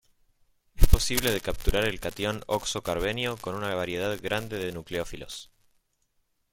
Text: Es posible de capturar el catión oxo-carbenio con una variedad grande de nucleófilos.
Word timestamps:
Es 0.75 0.87
posible 0.87 1.29
de 1.29 1.41
capturar 1.41 1.85
el 1.85 1.99
catión 1.99 2.41
oxo-carbenio 2.47 3.37
con 3.37 3.53
una 3.53 3.75
variedad 3.75 4.19
grande 4.19 4.57
de 4.57 4.71
nucleófilos. 4.71 5.51